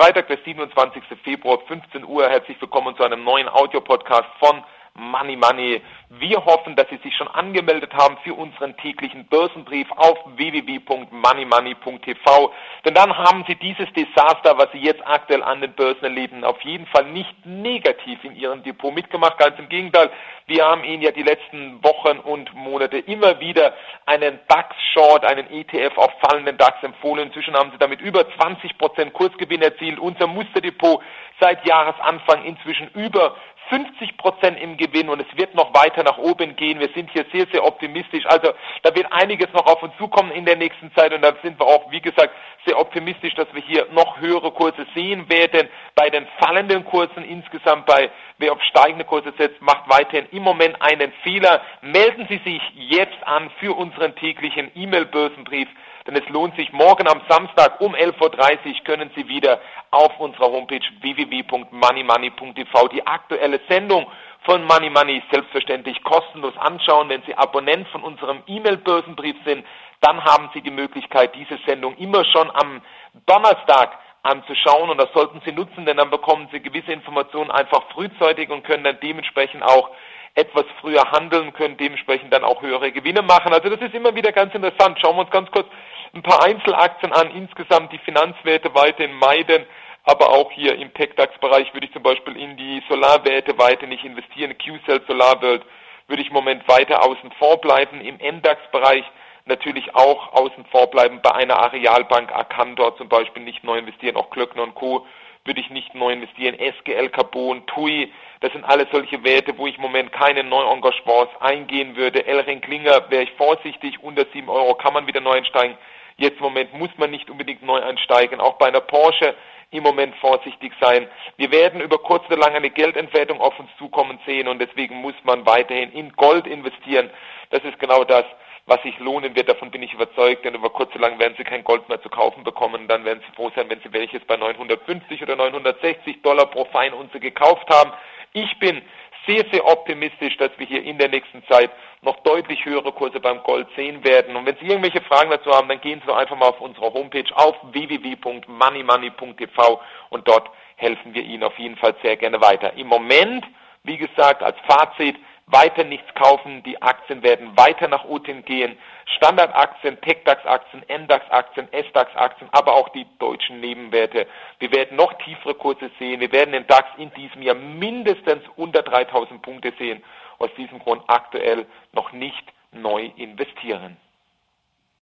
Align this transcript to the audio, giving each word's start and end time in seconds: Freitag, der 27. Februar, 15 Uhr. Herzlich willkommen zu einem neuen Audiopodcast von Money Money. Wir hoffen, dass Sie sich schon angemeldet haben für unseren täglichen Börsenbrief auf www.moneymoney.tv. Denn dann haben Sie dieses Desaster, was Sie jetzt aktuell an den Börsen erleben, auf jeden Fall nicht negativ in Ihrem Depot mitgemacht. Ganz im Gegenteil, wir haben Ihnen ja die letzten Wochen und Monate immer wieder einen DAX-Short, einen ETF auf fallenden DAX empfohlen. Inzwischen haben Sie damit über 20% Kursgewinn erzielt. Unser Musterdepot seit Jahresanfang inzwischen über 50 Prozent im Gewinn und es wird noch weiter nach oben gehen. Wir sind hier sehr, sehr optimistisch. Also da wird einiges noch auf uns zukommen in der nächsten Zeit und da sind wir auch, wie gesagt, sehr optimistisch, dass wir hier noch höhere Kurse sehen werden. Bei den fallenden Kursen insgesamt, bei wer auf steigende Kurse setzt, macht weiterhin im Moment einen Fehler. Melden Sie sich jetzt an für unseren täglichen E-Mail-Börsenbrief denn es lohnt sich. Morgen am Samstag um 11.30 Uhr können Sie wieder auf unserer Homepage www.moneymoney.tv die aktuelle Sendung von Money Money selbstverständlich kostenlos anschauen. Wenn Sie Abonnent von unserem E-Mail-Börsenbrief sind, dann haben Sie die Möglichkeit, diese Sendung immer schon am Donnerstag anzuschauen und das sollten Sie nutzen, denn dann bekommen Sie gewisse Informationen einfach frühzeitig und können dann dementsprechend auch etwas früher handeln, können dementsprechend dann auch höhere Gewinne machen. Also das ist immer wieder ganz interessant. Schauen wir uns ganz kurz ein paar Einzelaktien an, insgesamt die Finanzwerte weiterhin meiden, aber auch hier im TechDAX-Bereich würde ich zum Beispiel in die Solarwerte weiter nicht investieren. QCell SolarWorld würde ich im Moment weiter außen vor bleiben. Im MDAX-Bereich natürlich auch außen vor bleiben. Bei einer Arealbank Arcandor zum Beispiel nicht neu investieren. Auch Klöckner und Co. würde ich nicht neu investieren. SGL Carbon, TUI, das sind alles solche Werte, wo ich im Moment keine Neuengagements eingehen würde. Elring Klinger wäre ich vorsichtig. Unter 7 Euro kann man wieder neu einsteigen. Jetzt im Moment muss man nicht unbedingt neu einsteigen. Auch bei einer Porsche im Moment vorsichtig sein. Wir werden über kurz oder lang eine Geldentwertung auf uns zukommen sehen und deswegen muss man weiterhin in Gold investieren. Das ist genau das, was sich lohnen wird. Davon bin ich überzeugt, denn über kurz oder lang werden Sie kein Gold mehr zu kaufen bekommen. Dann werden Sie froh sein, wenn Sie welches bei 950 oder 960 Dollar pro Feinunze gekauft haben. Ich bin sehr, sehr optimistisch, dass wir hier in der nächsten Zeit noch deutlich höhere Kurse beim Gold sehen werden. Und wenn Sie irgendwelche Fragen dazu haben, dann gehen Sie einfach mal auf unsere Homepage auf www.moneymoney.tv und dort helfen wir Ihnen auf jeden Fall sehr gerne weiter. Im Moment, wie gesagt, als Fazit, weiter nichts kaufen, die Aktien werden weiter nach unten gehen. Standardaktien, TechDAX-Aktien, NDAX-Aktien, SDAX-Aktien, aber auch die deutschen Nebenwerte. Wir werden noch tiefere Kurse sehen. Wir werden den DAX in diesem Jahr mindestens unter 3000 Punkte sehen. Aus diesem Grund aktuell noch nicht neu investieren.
Freitag, 0.00 0.28
der 0.28 0.38
27. 0.42 1.02
Februar, 1.22 1.58
15 1.68 2.06
Uhr. 2.06 2.26
Herzlich 2.26 2.58
willkommen 2.58 2.96
zu 2.96 3.04
einem 3.04 3.22
neuen 3.22 3.50
Audiopodcast 3.50 4.30
von 4.38 4.64
Money 5.00 5.36
Money. 5.36 5.82
Wir 6.10 6.44
hoffen, 6.44 6.76
dass 6.76 6.88
Sie 6.90 6.98
sich 6.98 7.16
schon 7.16 7.28
angemeldet 7.28 7.94
haben 7.94 8.18
für 8.22 8.34
unseren 8.34 8.76
täglichen 8.76 9.26
Börsenbrief 9.26 9.90
auf 9.92 10.18
www.moneymoney.tv. 10.36 12.52
Denn 12.84 12.94
dann 12.94 13.16
haben 13.16 13.44
Sie 13.48 13.54
dieses 13.54 13.90
Desaster, 13.92 14.58
was 14.58 14.70
Sie 14.72 14.78
jetzt 14.78 15.06
aktuell 15.06 15.42
an 15.42 15.60
den 15.60 15.72
Börsen 15.72 16.04
erleben, 16.04 16.44
auf 16.44 16.60
jeden 16.62 16.86
Fall 16.86 17.04
nicht 17.06 17.46
negativ 17.46 18.22
in 18.24 18.36
Ihrem 18.36 18.62
Depot 18.62 18.94
mitgemacht. 18.94 19.38
Ganz 19.38 19.58
im 19.58 19.68
Gegenteil, 19.68 20.10
wir 20.46 20.64
haben 20.64 20.84
Ihnen 20.84 21.02
ja 21.02 21.10
die 21.12 21.22
letzten 21.22 21.82
Wochen 21.84 22.18
und 22.18 22.54
Monate 22.54 22.98
immer 22.98 23.40
wieder 23.40 23.74
einen 24.06 24.40
DAX-Short, 24.48 25.24
einen 25.24 25.50
ETF 25.50 25.96
auf 25.96 26.12
fallenden 26.20 26.58
DAX 26.58 26.82
empfohlen. 26.82 27.28
Inzwischen 27.28 27.54
haben 27.54 27.70
Sie 27.70 27.78
damit 27.78 28.00
über 28.00 28.22
20% 28.22 29.12
Kursgewinn 29.12 29.62
erzielt. 29.62 29.98
Unser 29.98 30.26
Musterdepot 30.26 31.02
seit 31.40 31.66
Jahresanfang 31.66 32.44
inzwischen 32.44 32.88
über 32.94 33.36
50 33.70 34.16
Prozent 34.16 34.60
im 34.60 34.76
Gewinn 34.76 35.08
und 35.08 35.20
es 35.20 35.38
wird 35.38 35.54
noch 35.54 35.72
weiter 35.72 36.02
nach 36.02 36.18
oben 36.18 36.56
gehen. 36.56 36.80
Wir 36.80 36.90
sind 36.94 37.10
hier 37.12 37.24
sehr, 37.32 37.46
sehr 37.52 37.64
optimistisch. 37.64 38.26
Also 38.26 38.52
da 38.82 38.94
wird 38.94 39.10
einiges 39.12 39.52
noch 39.52 39.64
auf 39.66 39.82
uns 39.82 39.96
zukommen 39.96 40.32
in 40.32 40.44
der 40.44 40.56
nächsten 40.56 40.92
Zeit 40.94 41.14
und 41.14 41.22
da 41.22 41.32
sind 41.42 41.58
wir 41.58 41.66
auch, 41.66 41.90
wie 41.90 42.00
gesagt, 42.00 42.34
sehr 42.66 42.78
optimistisch, 42.78 43.34
dass 43.34 43.46
wir 43.54 43.62
hier 43.62 43.86
noch 43.92 44.20
höhere 44.20 44.50
Kurse 44.50 44.86
sehen 44.94 45.30
werden. 45.30 45.68
Bei 45.94 46.10
den 46.10 46.26
fallenden 46.40 46.84
Kursen 46.84 47.24
insgesamt, 47.24 47.86
bei 47.86 48.10
wer 48.38 48.52
auf 48.52 48.62
steigende 48.62 49.04
Kurse 49.04 49.32
setzt, 49.38 49.62
macht 49.62 49.88
weiterhin 49.88 50.26
im 50.32 50.42
Moment 50.42 50.76
einen 50.82 51.12
Fehler. 51.22 51.62
Melden 51.80 52.26
Sie 52.28 52.40
sich 52.44 52.60
jetzt 52.74 53.22
an 53.24 53.50
für 53.60 53.76
unseren 53.76 54.14
täglichen 54.16 54.70
E-Mail-Börsenbrief 54.74 55.68
denn 56.10 56.22
es 56.22 56.28
lohnt 56.28 56.56
sich. 56.56 56.72
Morgen 56.72 57.08
am 57.08 57.20
Samstag 57.28 57.80
um 57.80 57.94
11.30 57.94 58.20
Uhr 58.20 58.84
können 58.84 59.10
Sie 59.14 59.28
wieder 59.28 59.60
auf 59.90 60.18
unserer 60.18 60.50
Homepage 60.50 60.80
www.moneymoney.tv 61.00 62.88
die 62.88 63.06
aktuelle 63.06 63.60
Sendung 63.68 64.06
von 64.42 64.64
Money 64.64 64.90
Money 64.90 65.22
selbstverständlich 65.30 66.02
kostenlos 66.02 66.56
anschauen. 66.56 67.08
Wenn 67.08 67.22
Sie 67.22 67.34
Abonnent 67.34 67.86
von 67.88 68.02
unserem 68.02 68.42
E-Mail-Börsenbrief 68.46 69.36
sind, 69.44 69.64
dann 70.00 70.24
haben 70.24 70.50
Sie 70.54 70.62
die 70.62 70.70
Möglichkeit, 70.70 71.34
diese 71.34 71.58
Sendung 71.66 71.96
immer 71.98 72.24
schon 72.24 72.50
am 72.50 72.82
Donnerstag 73.26 73.96
anzuschauen 74.22 74.90
und 74.90 74.98
das 74.98 75.12
sollten 75.14 75.40
Sie 75.44 75.52
nutzen, 75.52 75.86
denn 75.86 75.96
dann 75.96 76.10
bekommen 76.10 76.48
Sie 76.52 76.60
gewisse 76.60 76.92
Informationen 76.92 77.50
einfach 77.50 77.84
frühzeitig 77.92 78.50
und 78.50 78.64
können 78.64 78.84
dann 78.84 78.98
dementsprechend 79.00 79.62
auch 79.62 79.90
etwas 80.34 80.64
früher 80.80 81.10
handeln, 81.12 81.52
können 81.52 81.76
dementsprechend 81.76 82.32
dann 82.32 82.44
auch 82.44 82.62
höhere 82.62 82.92
Gewinne 82.92 83.22
machen. 83.22 83.52
Also 83.52 83.68
das 83.68 83.80
ist 83.80 83.94
immer 83.94 84.14
wieder 84.14 84.32
ganz 84.32 84.54
interessant. 84.54 84.98
Schauen 85.00 85.16
wir 85.16 85.22
uns 85.22 85.30
ganz 85.30 85.50
kurz 85.50 85.66
ein 86.12 86.22
paar 86.22 86.42
Einzelaktien 86.42 87.12
an, 87.12 87.30
insgesamt 87.30 87.92
die 87.92 87.98
Finanzwerte 87.98 88.74
weiterhin 88.74 89.14
meiden, 89.14 89.64
aber 90.04 90.30
auch 90.30 90.50
hier 90.50 90.76
im 90.76 90.92
TechDAX-Bereich 90.92 91.72
würde 91.74 91.86
ich 91.86 91.92
zum 91.92 92.02
Beispiel 92.02 92.36
in 92.36 92.56
die 92.56 92.82
Solarwerte 92.88 93.58
weiter 93.58 93.86
nicht 93.86 94.04
investieren. 94.04 94.56
QCell 94.58 95.02
SolarWorld 95.06 95.62
würde 96.08 96.22
ich 96.22 96.28
im 96.28 96.34
Moment 96.34 96.66
weiter 96.68 97.04
außen 97.04 97.30
vor 97.38 97.60
bleiben. 97.60 98.00
Im 98.00 98.16
MDAX-Bereich 98.16 99.04
natürlich 99.44 99.94
auch 99.94 100.32
außen 100.32 100.64
vor 100.66 100.90
bleiben. 100.90 101.20
Bei 101.22 101.34
einer 101.34 101.58
Arealbank 101.58 102.32
Arcandor 102.32 102.96
zum 102.96 103.08
Beispiel 103.08 103.42
nicht 103.42 103.62
neu 103.62 103.78
investieren. 103.78 104.16
Auch 104.16 104.30
Klöckner 104.30 104.62
und 104.62 104.74
Co. 104.74 105.06
würde 105.44 105.60
ich 105.60 105.70
nicht 105.70 105.94
neu 105.94 106.12
investieren. 106.12 106.58
SGL 106.58 107.10
Carbon, 107.10 107.66
TUI, 107.66 108.12
das 108.40 108.52
sind 108.52 108.64
alles 108.64 108.88
solche 108.90 109.22
Werte, 109.22 109.56
wo 109.58 109.66
ich 109.66 109.76
im 109.76 109.82
Moment 109.82 110.12
keine 110.12 110.42
Neuengagements 110.42 111.36
eingehen 111.40 111.94
würde. 111.94 112.26
Elring 112.26 112.62
Klinger 112.62 113.10
wäre 113.10 113.24
ich 113.24 113.32
vorsichtig. 113.32 114.02
Unter 114.02 114.24
7 114.32 114.48
Euro 114.48 114.74
kann 114.74 114.94
man 114.94 115.06
wieder 115.06 115.20
neu 115.20 115.36
einsteigen. 115.36 115.76
Jetzt 116.20 116.36
im 116.36 116.42
Moment 116.42 116.74
muss 116.74 116.90
man 116.98 117.10
nicht 117.10 117.30
unbedingt 117.30 117.62
neu 117.62 117.80
einsteigen. 117.80 118.40
Auch 118.40 118.58
bei 118.58 118.66
einer 118.66 118.82
Porsche 118.82 119.34
im 119.70 119.82
Moment 119.82 120.14
vorsichtig 120.16 120.70
sein. 120.78 121.08
Wir 121.38 121.50
werden 121.50 121.80
über 121.80 121.96
kurz 121.96 122.26
oder 122.26 122.36
lang 122.36 122.54
eine 122.54 122.68
Geldentwertung 122.68 123.40
auf 123.40 123.58
uns 123.58 123.70
zukommen 123.78 124.18
sehen 124.26 124.46
und 124.46 124.58
deswegen 124.58 124.96
muss 124.96 125.14
man 125.22 125.46
weiterhin 125.46 125.90
in 125.92 126.12
Gold 126.12 126.46
investieren. 126.46 127.08
Das 127.48 127.64
ist 127.64 127.78
genau 127.78 128.04
das, 128.04 128.26
was 128.66 128.82
sich 128.82 128.98
lohnen 128.98 129.34
wird. 129.34 129.48
Davon 129.48 129.70
bin 129.70 129.82
ich 129.82 129.94
überzeugt, 129.94 130.44
denn 130.44 130.54
über 130.54 130.68
kurz 130.68 130.94
oder 130.94 131.08
lang 131.08 131.18
werden 131.18 131.36
Sie 131.38 131.44
kein 131.44 131.64
Gold 131.64 131.88
mehr 131.88 132.02
zu 132.02 132.10
kaufen 132.10 132.44
bekommen. 132.44 132.86
Dann 132.86 133.06
werden 133.06 133.22
Sie 133.26 133.34
froh 133.34 133.50
sein, 133.56 133.70
wenn 133.70 133.80
Sie 133.80 133.90
welches 133.90 134.22
bei 134.26 134.36
950 134.36 135.22
oder 135.22 135.36
960 135.36 136.20
Dollar 136.20 136.46
pro 136.50 136.66
Feinunze 136.66 137.18
gekauft 137.18 137.66
haben. 137.70 137.92
Ich 138.34 138.58
bin 138.58 138.82
sehr, 139.30 139.46
sehr 139.52 139.64
optimistisch, 139.64 140.36
dass 140.38 140.50
wir 140.58 140.66
hier 140.66 140.82
in 140.82 140.98
der 140.98 141.08
nächsten 141.08 141.46
Zeit 141.46 141.70
noch 142.02 142.16
deutlich 142.24 142.64
höhere 142.64 142.90
Kurse 142.92 143.20
beim 143.20 143.44
Gold 143.44 143.68
sehen 143.76 144.02
werden. 144.04 144.34
Und 144.34 144.44
wenn 144.46 144.56
Sie 144.56 144.66
irgendwelche 144.66 145.02
Fragen 145.02 145.30
dazu 145.30 145.52
haben, 145.52 145.68
dann 145.68 145.80
gehen 145.80 146.02
Sie 146.04 146.12
einfach 146.12 146.36
mal 146.36 146.48
auf 146.48 146.60
unsere 146.60 146.92
Homepage 146.92 147.32
auf 147.34 147.54
www.moneymoney.tv 147.70 149.80
und 150.10 150.26
dort 150.26 150.50
helfen 150.76 151.14
wir 151.14 151.22
Ihnen 151.22 151.44
auf 151.44 151.56
jeden 151.58 151.76
Fall 151.76 151.94
sehr 152.02 152.16
gerne 152.16 152.40
weiter. 152.40 152.72
Im 152.74 152.88
Moment, 152.88 153.46
wie 153.84 153.98
gesagt, 153.98 154.42
als 154.42 154.56
Fazit, 154.66 155.14
weiter 155.52 155.84
nichts 155.84 156.12
kaufen, 156.14 156.62
die 156.62 156.80
Aktien 156.80 157.22
werden 157.22 157.56
weiter 157.56 157.88
nach 157.88 158.04
unten 158.04 158.44
gehen. 158.44 158.78
Standardaktien, 159.16 160.00
TechDAX-Aktien, 160.00 160.84
NDAX-Aktien, 160.88 161.68
SDAX-Aktien, 161.72 162.48
aber 162.52 162.74
auch 162.74 162.88
die 162.90 163.06
deutschen 163.18 163.60
Nebenwerte. 163.60 164.26
Wir 164.58 164.72
werden 164.72 164.96
noch 164.96 165.12
tiefere 165.24 165.54
Kurse 165.54 165.90
sehen. 165.98 166.20
Wir 166.20 166.32
werden 166.32 166.52
den 166.52 166.66
DAX 166.66 166.88
in 166.96 167.12
diesem 167.14 167.42
Jahr 167.42 167.56
mindestens 167.56 168.42
unter 168.56 168.82
3000 168.82 169.42
Punkte 169.42 169.72
sehen. 169.78 170.02
Aus 170.38 170.50
diesem 170.56 170.78
Grund 170.78 171.02
aktuell 171.08 171.66
noch 171.92 172.12
nicht 172.12 172.44
neu 172.72 173.10
investieren. 173.16 173.96